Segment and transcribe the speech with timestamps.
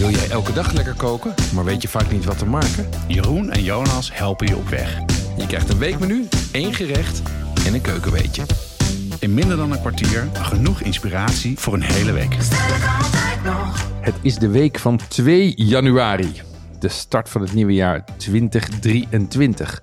[0.00, 2.88] Wil jij elke dag lekker koken, maar weet je vaak niet wat te maken?
[3.06, 4.98] Jeroen en Jonas helpen je op weg.
[5.36, 7.22] Je krijgt een weekmenu, één gerecht
[7.66, 8.42] en een keukenweetje.
[9.18, 12.36] In minder dan een kwartier genoeg inspiratie voor een hele week.
[14.00, 16.42] Het is de week van 2 januari.
[16.78, 19.82] De start van het nieuwe jaar 2023.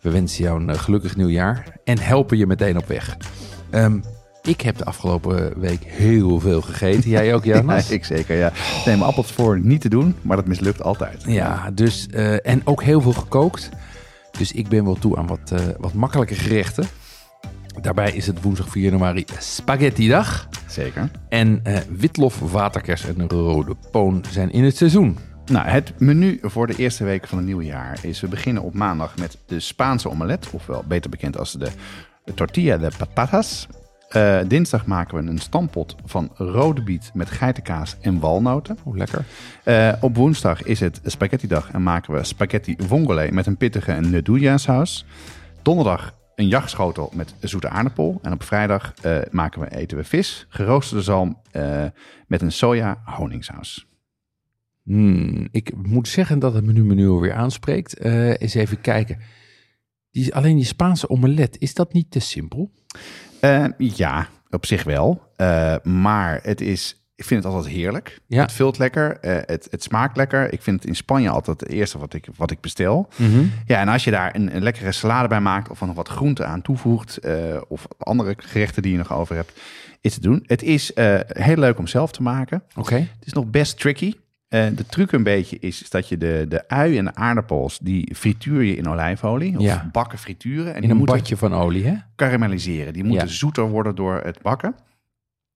[0.00, 3.16] We wensen jou een gelukkig nieuwjaar en helpen je meteen op weg.
[3.70, 4.00] Ehm,
[4.46, 7.10] ik heb de afgelopen week heel veel gegeten.
[7.10, 7.90] Jij ook, Ja, Jonas?
[7.90, 8.48] ik zeker, ja.
[8.48, 11.24] Ik neem appels voor niet te doen, maar dat mislukt altijd.
[11.26, 13.68] Ja, dus, eh, en ook heel veel gekookt.
[14.38, 16.86] Dus ik ben wel toe aan wat, eh, wat makkelijke gerechten.
[17.80, 20.48] Daarbij is het woensdag 4 januari spaghetti dag.
[20.66, 21.10] Zeker.
[21.28, 25.18] En eh, witlof, waterkers en rode poon zijn in het seizoen.
[25.46, 28.20] Nou, het menu voor de eerste week van het nieuwe jaar is...
[28.20, 30.48] we beginnen op maandag met de Spaanse omelet.
[30.50, 31.68] Ofwel beter bekend als de
[32.34, 33.66] tortilla de patatas.
[34.16, 38.78] Eh, dinsdag maken we een stampot van rode biet met geitenkaas en walnoten.
[38.84, 39.24] Oh, lekker.
[39.64, 43.92] Eh, op woensdag is het spaghetti dag en maken we spaghetti vongole met een pittige
[43.92, 45.04] Nduja saus.
[45.62, 48.18] Donderdag een jachtschotel met zoete aardappel.
[48.22, 51.38] En op vrijdag eh, maken we, eten we vis, geroosterde zalm
[52.26, 53.86] met een soja honingsaus.
[54.82, 58.00] Hmm, ik moet zeggen dat het menu me nu alweer aanspreekt.
[58.00, 59.18] Eens even kijken.
[60.16, 62.70] Die, alleen die Spaanse omelet, is dat niet te simpel?
[63.40, 65.22] Eh, ja, op zich wel.
[65.36, 68.20] Eh, maar het is, ik vind het altijd heerlijk.
[68.26, 68.42] Ja.
[68.42, 70.52] Het vult lekker, eh, het, het smaakt lekker.
[70.52, 73.08] Ik vind het in Spanje altijd het eerste wat ik, wat ik bestel.
[73.66, 76.46] Ja, en als je daar een, een lekkere salade bij maakt of nog wat groenten
[76.46, 77.20] aan toevoegt,
[77.68, 79.60] of andere gerechten die je nog over hebt,
[80.00, 80.44] is te doen.
[80.46, 80.90] Het is
[81.26, 82.62] heel leuk om zelf te maken.
[82.76, 82.94] Oké.
[82.94, 84.14] Het is nog best tricky.
[84.64, 87.78] Eh, de truc een beetje is, is dat je de, de ui en de aardappels,
[87.78, 89.56] die frituur je in olijfolie.
[89.58, 89.88] Of Ja.
[89.92, 90.74] bakken frituren.
[90.74, 91.94] En In een badje van olie, hè?
[92.14, 92.92] karamelliseren.
[92.92, 93.32] Die moeten Ja.
[93.32, 94.74] zoeter worden door het bakken.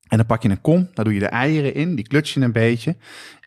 [0.08, 2.40] En dan pak je een kom, daar doe je de eieren in, die kluts je
[2.40, 2.96] een beetje.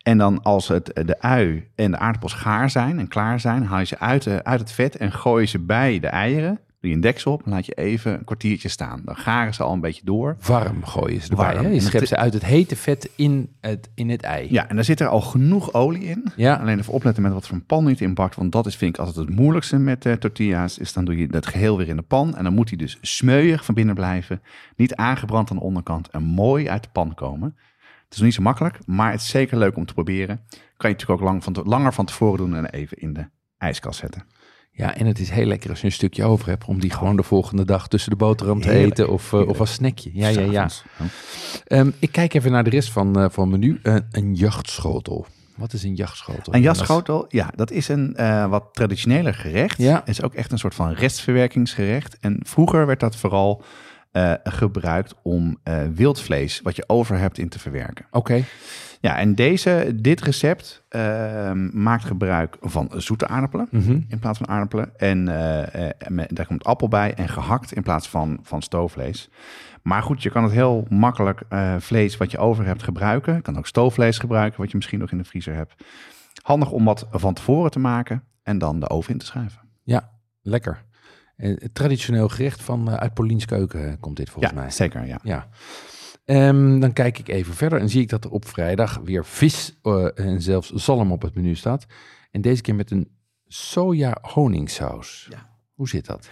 [0.02, 3.78] En dan als het, de ui en de aardappels gaar zijn en klaar zijn, haal
[3.78, 6.58] je ze uit, uit het vet en gooi je ze bij de eieren.
[6.84, 9.02] Doe je een deksel op en laat je even een kwartiertje staan.
[9.04, 10.36] Dan garen ze al een beetje door.
[10.46, 11.72] Warm gooien ze erbij, Warm.
[11.72, 14.46] Je schept ze uit het hete vet in het, in het ei.
[14.50, 16.24] Ja, en daar zit er al genoeg olie in.
[16.36, 16.54] Ja.
[16.54, 18.34] Alleen even opletten met wat voor een pan je het in bakt.
[18.36, 20.78] Want dat is, vind ik altijd het moeilijkste met eh, tortilla's.
[20.78, 22.36] Is dan doe je het geheel weer in de pan.
[22.36, 24.42] En dan moet hij dus smeuig van binnen blijven.
[24.76, 26.08] Niet aangebrand aan de onderkant.
[26.10, 27.56] En mooi uit de pan komen.
[28.04, 30.40] Het is nog niet zo makkelijk, maar het is zeker leuk om te proberen.
[30.76, 33.26] Kan je natuurlijk ook lang van te- langer van tevoren doen en even in de
[33.58, 34.22] ijskast zetten.
[34.76, 37.16] Ja, en het is heel lekker als je een stukje over hebt om die gewoon
[37.16, 38.90] de volgende dag tussen de boterham te Heerlijk.
[38.90, 40.10] eten of, eh, of als snackje.
[40.12, 40.68] Ja, ja, ja.
[41.66, 43.80] Ehm, ik kijk even naar de rest van, eh, van het menu.
[43.82, 45.26] Eh, een jachtschotel.
[45.56, 46.54] Wat is een jachtschotel?
[46.54, 48.16] Een jasschotel, ja, dat is een
[48.48, 49.78] wat traditioneler gerecht.
[49.78, 49.94] Ja.
[49.94, 52.16] Het is ook echt een soort van restverwerkingsgerecht.
[52.20, 53.62] En vroeger werd dat vooral
[54.44, 55.58] gebruikt om
[55.94, 58.06] wildvlees, wat je over hebt, in te verwerken.
[58.10, 58.44] Oké.
[59.04, 64.00] Ja, en deze, dit recept ehm, maakt gebruik van zoete aardappelen Mhm.
[64.08, 64.98] in plaats van aardappelen.
[64.98, 69.30] En eh, eh, daar komt appel bij en gehakt in plaats van, van stoofvlees.
[69.82, 73.34] Maar goed, je kan het heel makkelijk eh, vlees wat je over hebt gebruiken.
[73.34, 75.74] Je kan ook stoofvlees gebruiken wat je misschien nog in de vriezer hebt.
[76.42, 79.60] Handig om wat van tevoren te maken en dan de oven in te schuiven.
[79.82, 80.10] Ja,
[80.42, 80.82] lekker.
[81.72, 84.70] Traditioneel gerecht van uit Pauliens keuken komt dit volgens ja, mij.
[84.70, 85.06] zeker.
[85.06, 85.18] Ja.
[85.22, 85.48] Ja.
[86.24, 89.78] Ehm, dan kijk ik even verder en zie ik dat er op vrijdag weer vis
[89.82, 91.86] eh, en zelfs zalm op het menu staat.
[92.30, 93.08] En deze keer met een
[93.46, 95.26] soja honingsaus.
[95.30, 95.48] Ja.
[95.74, 96.28] Hoe zit dat?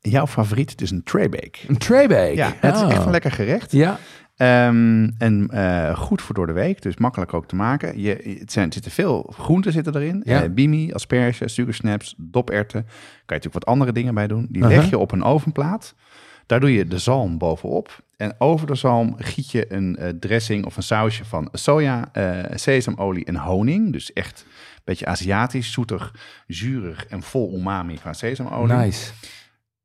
[0.00, 1.58] Jouw favoriet is een traybake.
[1.68, 2.34] Een traybake.
[2.34, 3.72] Ja, het is echt een lekker gerecht.
[3.72, 3.98] Ja,
[4.36, 8.00] Ehm, en eh, goed voor door de week, dus makkelijk ook te maken.
[8.00, 10.22] Je, het, zijn, er zitten veel groenten zitten erin.
[10.24, 10.42] Ja.
[10.42, 12.82] Eh, bimi, asperge, suikersnaps, doperwten.
[12.82, 14.46] Kan je natuurlijk wat andere dingen bij doen.
[14.50, 15.94] Die leg je op een ovenplaat.
[16.46, 18.04] Daar doe je de zalm bovenop.
[18.16, 22.56] En over de zalm giet je een eh, dressing of een sausje van soja, eh,
[22.56, 23.92] sesamolie en honing.
[23.92, 26.14] Dus echt een beetje Aziatisch, zoetig,
[26.46, 28.76] zuurig en vol umami qua sesamolie.
[28.76, 29.12] nice.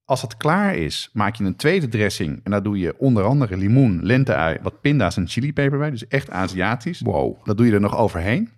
[0.05, 2.39] Als het klaar is, maak je een tweede dressing.
[2.43, 5.89] En daar doe je onder andere limoen, lente-ui, wat pinda's en chilipeper bij.
[5.89, 6.99] Dus echt Aziatisch.
[6.99, 7.45] Wow.
[7.45, 8.49] Dat doe je er nog overheen.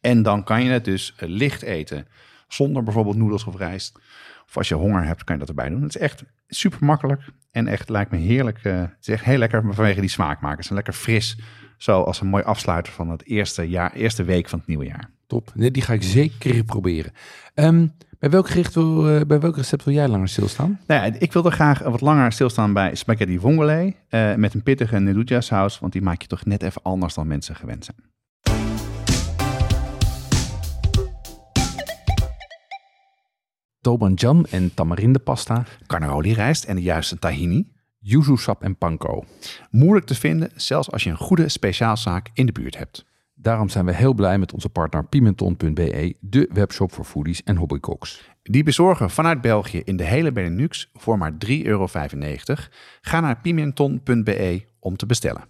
[0.00, 2.06] En dan kan je het dus eh, licht eten.
[2.48, 3.98] Zonder bijvoorbeeld noedels of rijst.
[4.46, 5.82] Of als je honger hebt, kan je dat erbij doen.
[5.82, 7.22] Het is echt super makkelijk.
[7.50, 8.58] En echt lijkt me heerlijk.
[8.62, 10.68] eh, het is echt heel lekker vanwege die smaakmakers.
[10.68, 11.38] En lekker fris.
[11.76, 15.10] Zo als een mooi afsluiter van het eerste, jaar, eerste week van het nieuwe jaar.
[15.26, 15.52] Top.
[15.54, 17.12] Die ga ik zeker proberen.
[17.54, 17.86] Ehm,
[18.18, 20.80] bij, welk gericht wil, eh, bij welk recept wil jij langer stilstaan?
[20.86, 23.94] Nou ja, ik wilde graag wat langer stilstaan bij spaghetti vongole.
[24.08, 25.78] eh, met een pittige Nduja saus.
[25.78, 28.11] Want die maak je toch net even anders dan mensen gewend zijn.
[33.82, 37.72] Tobanjan en tamarindepasta, Carnaroli rijst en de juiste tahini.
[37.98, 39.24] yuzu sap en panko.
[39.70, 43.04] Moeilijk te vinden, zelfs als je een goede speciaalzaak in de buurt hebt.
[43.34, 48.30] Daarom zijn we heel blij met onze partner Pimenton.be, de webshop voor foodies en hobbycooks.
[48.42, 51.86] Die bezorgen vanuit België in de hele Benelux voor maar 3,95 euro.
[53.00, 55.44] Ga naar pimenton.be om te bestellen.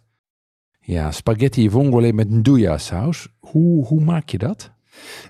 [0.80, 3.28] Ja, spaghetti vongole met nduja saus.
[3.38, 4.70] Hoe, hoe maak je dat?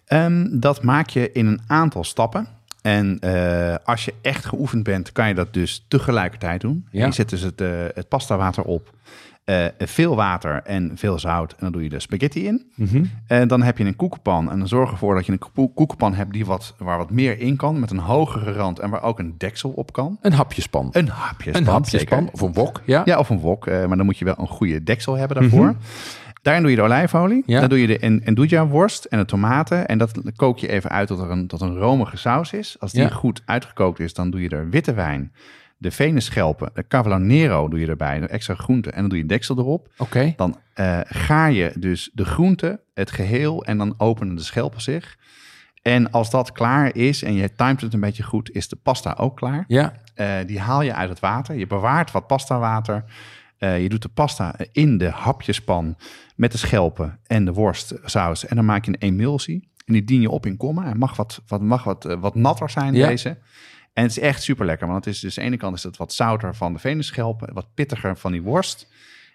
[0.09, 2.49] Um, dat maak je in een aantal stappen.
[2.83, 6.87] En uh, als je echt geoefend bent, kan je dat dus tegelijkertijd doen.
[6.91, 7.07] Ja.
[7.07, 8.95] Je zet dus het, uh, het pasta water op.
[9.45, 11.51] Uh, veel water en veel zout.
[11.53, 12.71] En dan doe je de spaghetti in.
[12.75, 13.11] Mm -hmm.
[13.27, 14.51] En dan heb je een koekenpan.
[14.51, 17.57] En dan zorg ervoor dat je een koekenpan hebt die wat, waar wat meer in
[17.57, 17.81] kan.
[17.81, 20.19] Met een hogere rand en waar ook een deksel op kan.
[20.21, 20.89] Een hapjespan.
[20.93, 21.63] Een hapjespan.
[21.63, 22.83] Een hapjespan of een wok.
[22.87, 23.67] Ja, ja of een wok.
[23.67, 25.67] Uh, maar dan moet je wel een goede deksel hebben daarvoor.
[25.67, 25.79] Mm -hmm.
[26.43, 27.43] Daarin doe je de olijfolie.
[27.47, 27.61] Ja.
[27.61, 29.89] Dan doe je de endouja worst en de tomaten.
[29.89, 32.77] En dat kook je even uit tot er een, tot een romige saus is.
[32.79, 33.09] Als die ja.
[33.09, 35.33] goed uitgekookt is, dan doe je er witte wijn
[35.83, 39.59] de venenschelpen, de cavallonero doe je erbij, de extra groente en dan doe je deksel
[39.59, 39.89] erop.
[39.93, 40.03] Oké.
[40.03, 40.35] Okay.
[40.37, 45.19] Dan uh, ga je dus de groente, het geheel en dan openen de schelpen zich.
[45.83, 49.15] En als dat klaar is en je timet het een beetje goed, is de pasta
[49.19, 49.65] ook klaar.
[49.69, 49.93] Ja.
[50.17, 51.57] Uh, die haal je uit het water.
[51.57, 53.05] Je bewaart wat pasta water.
[53.63, 55.97] Uh, je doet de pasta in de hapjespan
[56.37, 58.47] met de schelpen en de worstsaus.
[58.47, 59.71] En dan maak je een emulsie.
[59.85, 60.83] En die dien je op in komma.
[60.83, 63.09] Hij mag wat, wat, mag wat, wat natter zijn, ja.
[63.09, 63.39] deze.
[63.93, 65.83] En het is echt super lekker, want het is dus aan de ene kant is
[65.83, 68.89] het wat zouter van de venenschelpen, wat pittiger van die worst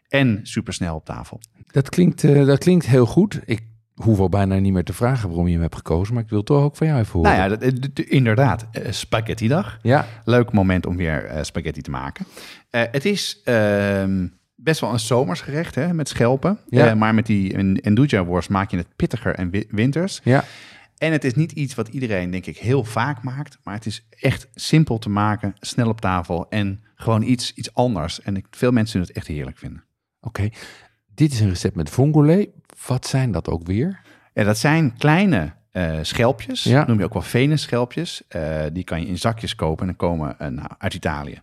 [0.08, 1.42] en super snel op tafel.
[1.68, 3.40] Dat klinkt, uh, dat klinkt heel goed.
[3.46, 3.62] Ik
[4.04, 6.44] hoef al bijna niet meer te vragen waarom je hem hebt gekozen, maar ik wil
[6.44, 7.32] toch ook van jou even horen.
[7.32, 9.80] Nou ja, dat, dat, inderdaad, uh, spaghetti dag.
[9.82, 10.06] Ja.
[10.24, 12.26] Leuk moment om weer uh, spaghetti te maken.
[12.70, 16.96] het is ehm, best wel een zomersgerecht hè, met schelpen, ja.
[16.96, 20.22] maar met die enduja worst maak je het pittiger en winters.
[20.24, 20.44] Ja.
[20.98, 23.58] En het is niet iets wat iedereen, denk ik, heel vaak maakt.
[23.64, 28.22] Maar het is echt simpel te maken, snel op tafel en gewoon iets, iets anders.
[28.22, 29.84] En ik, veel mensen het echt heerlijk vinden.
[30.22, 30.54] Oké, okay.
[31.18, 32.50] Dit is een recept met vongole.
[32.88, 34.02] Wat zijn dat ook weer?
[34.34, 36.64] Ja, dat zijn kleine uh, schelpjes.
[36.64, 36.88] Ja.
[36.88, 38.24] Noem je ook wel venenschelpjes.
[38.36, 38.42] Uh,
[38.74, 41.42] die kan je in zakjes kopen en dan komen uh, nou, uit Italië.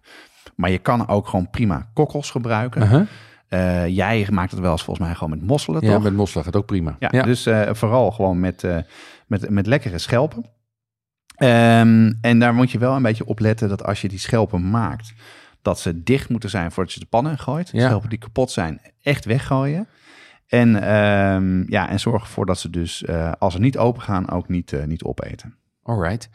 [0.56, 2.82] Maar je kan ook gewoon prima kokkels gebruiken.
[2.82, 3.06] Uh -huh.
[3.48, 6.02] Uh, jij maakt het wel eens volgens mij gewoon met mosselen, ja, toch?
[6.02, 6.96] met mosselen gaat ook prima.
[6.98, 7.22] Ja, ja.
[7.22, 8.66] dus vooral gewoon met,
[9.26, 10.44] met, met lekkere schelpen.
[11.38, 14.70] Um, en daar moet je wel een beetje op letten dat als je die schelpen
[14.70, 15.12] maakt,
[15.62, 17.70] dat ze dicht moeten zijn voordat je de pan in gooit.
[17.72, 17.84] Ja.
[17.84, 19.88] Schelpen die kapot zijn, echt weggooien.
[20.46, 23.08] En, um, ja, en zorg ervoor dat ze dus,
[23.38, 25.54] als ze niet open gaan, ook niet, niet opeten.
[25.82, 26.28] Alright.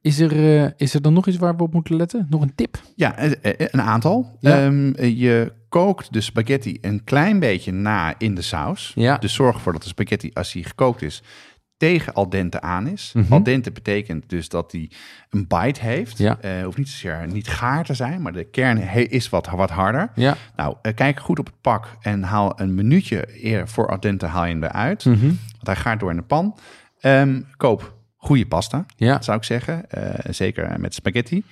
[0.00, 2.26] Is er, uh, is er dan nog iets waar we op moeten letten?
[2.30, 2.80] Nog een tip?
[2.94, 4.36] Ja, een aantal.
[4.40, 4.64] Ja.
[4.64, 8.92] Um, je kookt de spaghetti een klein beetje na in de saus.
[8.94, 9.16] Ja.
[9.18, 11.22] Dus zorg ervoor dat de spaghetti, als die gekookt is,
[11.78, 13.12] tegen al dente aan is.
[13.14, 13.32] Mhm.
[13.32, 14.90] Al dente betekent dus dat die
[15.30, 16.18] een bite heeft.
[16.18, 16.38] Ja.
[16.44, 18.78] Uh, hoeft niet zozeer niet gaar te zijn, maar de kern
[19.10, 20.10] is wat, wat harder.
[20.14, 20.36] Ja.
[20.56, 24.26] Nou, uh, kijk goed op het pak en haal een minuutje eer voor al dente
[24.26, 25.04] haal je hem eruit.
[25.04, 25.26] Mhm.
[25.26, 26.58] Want hij gaat door in de pan.
[27.02, 29.22] Um, koop goede pasta, Ja.
[29.22, 29.84] zou ik zeggen.
[29.98, 31.44] Uh, zeker met spaghetti.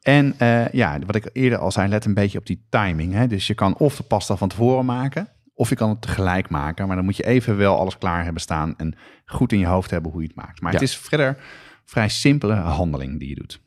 [0.00, 0.34] En
[0.72, 3.12] ja, wat ik eerder al zei, let een beetje op die timing.
[3.12, 3.26] Hè?
[3.26, 6.86] Dus je kan of de pasta van tevoren maken, of je kan het tegelijk maken.
[6.86, 9.90] Maar dan moet je even wel alles klaar hebben staan en goed in je hoofd
[9.90, 10.60] hebben hoe je het maakt.
[10.60, 10.78] Maar Ja.
[10.78, 11.36] het is verder
[11.84, 13.60] vrij simpele handeling die je doet.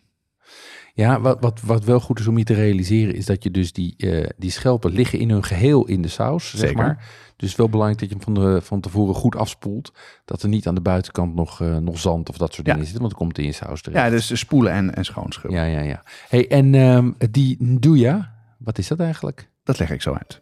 [0.94, 3.74] Ja, wat, wat, wat wel goed is om je te realiseren, is dat je dus
[3.74, 7.06] die, uh, die schelpen liggen in hun geheel in de saus, zeg maar.
[7.36, 9.94] Dus wel belangrijk dat je hem van, de, van tevoren goed afspoelt.
[10.26, 12.74] Dat er niet aan de buitenkant nog, uh, nog zand of dat soort Ja.
[12.74, 14.04] dingen zit, want dan komt het in je saus terecht.
[14.04, 15.60] Ja, dus spoelen en, en schoonschubben.
[15.60, 15.82] ja, ja.
[15.82, 16.04] ja.
[16.30, 19.50] Hey, en um, die nduja, wat is dat eigenlijk?
[19.64, 20.42] Dat leg ik zo uit.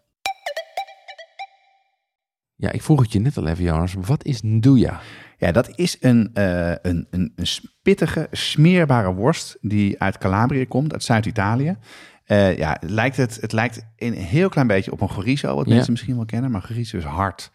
[2.60, 3.94] Ja, ik vroeg het je net al even, Jonas.
[4.02, 5.00] Wat is nduja?
[5.38, 7.48] Ja, dat is een, uh, een, een, een
[7.82, 11.78] pittige, smeerbare worst die uit Calabrië komt, uit Zuid-Italië.
[12.28, 15.68] Uh, ja, het lijkt, het, het lijkt een heel klein beetje op een chorizo, wat
[15.68, 15.74] Ja.
[15.74, 17.52] mensen misschien wel kennen, maar chorizo is hard.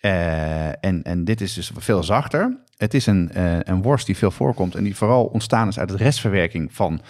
[0.00, 2.58] Uh, en, en dit is dus veel zachter.
[2.76, 5.88] Het is een, uh, een worst die veel voorkomt en die vooral ontstaan is uit
[5.88, 7.00] de restverwerking van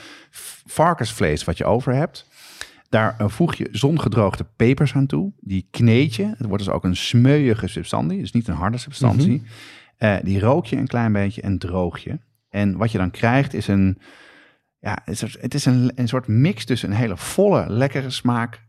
[0.67, 2.27] varkensvlees wat je over hebt.
[2.89, 5.33] Daar uh, voeg je zongedroogde pepers aan toe.
[5.41, 6.27] Die kneed je.
[6.37, 9.33] Het wordt dus ook een smeuïge substantie, dus niet een harde substantie.
[9.33, 9.47] Mm
[9.99, 10.21] -hmm.
[10.23, 12.19] die rook je een klein beetje en droog je.
[12.49, 13.99] En wat je dan krijgt is een,
[14.79, 15.03] ja,
[15.41, 18.63] het is een, een soort mix tussen een hele volle, lekkere smaak,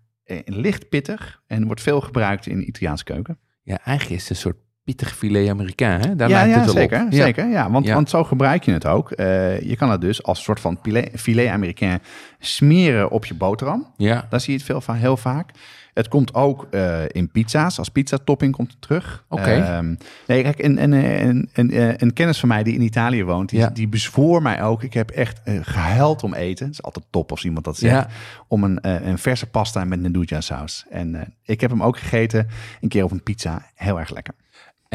[0.45, 3.39] licht pittig en wordt veel gebruikt in de Italiaanse keuken.
[3.63, 6.15] Ja, eigenlijk is het een soort pittig filet Amerikaan, hè?
[6.15, 7.13] Daar ja, lijkt ja, het wel zeker, op.
[7.13, 7.47] zeker.
[7.49, 7.93] Ja, want, Ja.
[7.93, 9.11] want zo gebruik je het ook.
[9.15, 11.99] Uh, je kan het dus als soort van filet, filet Amerikaan
[12.39, 13.87] smeren op je boterham.
[13.97, 15.51] Ja, Daar zie je het veel van, heel vaak.
[15.93, 17.77] Het komt ook uh, in pizza's.
[17.77, 19.23] Als pizza-topping komt het terug.
[19.29, 19.75] Oké.
[19.77, 23.49] Um, nee, kijk, een, een, een, een, een kennis van mij die in Italië woont,
[23.49, 23.69] die, Ja.
[23.69, 24.83] die bezwoer mij ook.
[24.83, 26.65] Ik heb echt uh, gehuild om eten.
[26.65, 27.93] Het is altijd top als iemand dat zegt.
[27.95, 28.07] Ja.
[28.47, 30.85] Om een, uh, een verse pasta met nduja saus.
[30.89, 32.47] En ik heb hem ook gegeten
[32.81, 33.65] een keer op een pizza.
[33.75, 34.33] Heel erg lekker.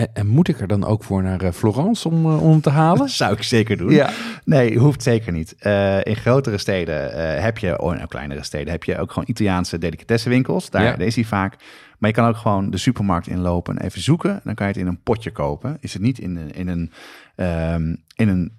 [0.01, 2.71] En, en moet ik er dan ook voor naar eh, Florence om, eh, om te
[2.71, 2.99] halen?
[2.99, 3.91] Dat zou ik zeker doen.
[3.91, 4.11] Ja.
[4.45, 5.55] Nee, hoeft zeker niet.
[5.59, 9.79] Eh, in grotere steden heb je, oh, in kleinere steden heb je ook gewoon Italiaanse
[9.79, 10.71] delicatessenwinkels.
[10.71, 10.97] Daar Ja.
[10.99, 11.57] is hij vaak.
[11.99, 14.41] Maar je kan ook gewoon de supermarkt inlopen en even zoeken.
[14.45, 15.77] Dan kan je het in een potje kopen.
[15.81, 16.93] Is het niet in, een- in, een,
[17.37, 18.53] ehm, in een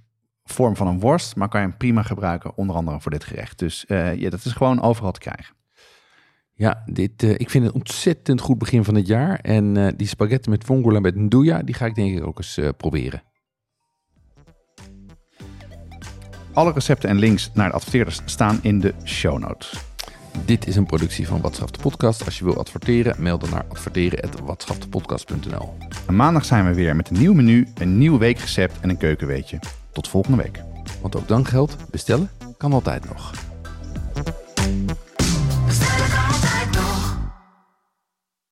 [0.43, 3.60] vorm van een worst, maar kan je hem prima gebruiken, onder andere voor dit gerecht.
[3.60, 5.55] Dus ja, dat is gewoon overal te krijgen.
[6.53, 9.39] Ja, dit, eh, ik vind het een ontzettend goed begin van het jaar.
[9.39, 12.58] En eh, die spaghetti met vongola met nduja, die ga ik denk ik ook eens
[12.58, 13.24] eh, proberen.
[16.53, 19.89] Alle recepten en links naar de adverteerders staan in de show notes.
[20.46, 22.25] Dit is een productie van Watschaf de Podcast.
[22.25, 25.74] Als je wil adverteren, mail dan naar adverteren.watschaftepodcast.nl
[26.08, 29.60] En maandag zijn we weer met een nieuw menu, een nieuw weekrecept en een keukenweetje.
[29.91, 30.62] Tot volgende week.
[31.01, 33.50] Want ook dan geldt, bestellen kan altijd nog.